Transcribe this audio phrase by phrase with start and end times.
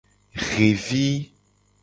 [0.47, 1.07] Xevi.